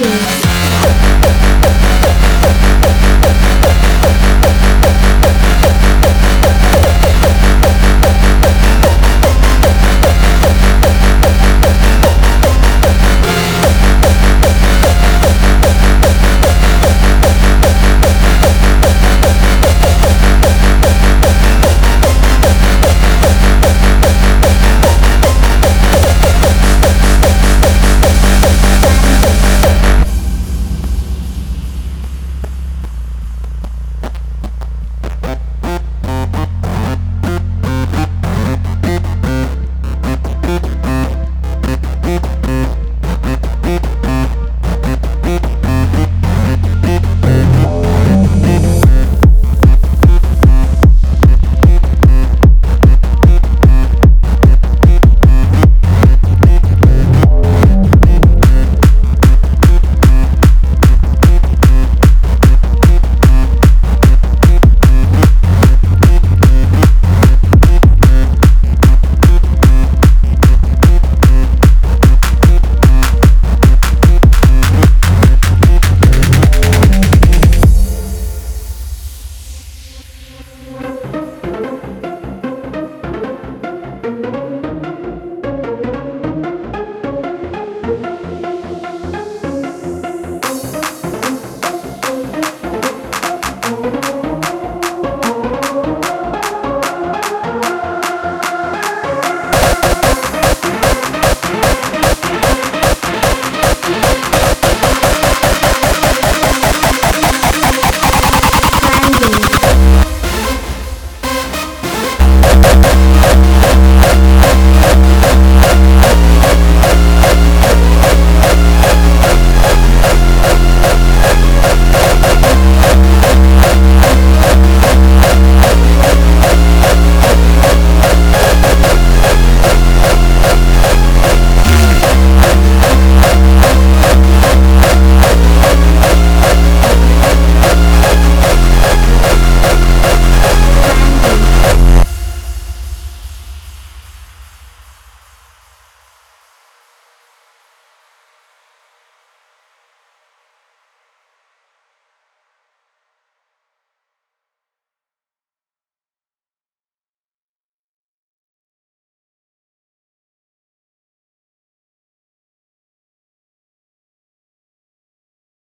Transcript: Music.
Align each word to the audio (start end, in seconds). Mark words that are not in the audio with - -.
Music. 0.00 0.47